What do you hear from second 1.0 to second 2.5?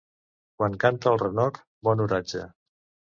el renoc, bon oratge.